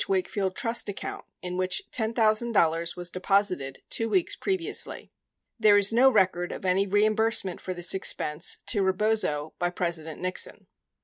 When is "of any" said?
6.51-6.87